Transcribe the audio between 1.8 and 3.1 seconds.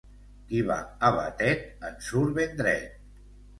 en surt ben dret.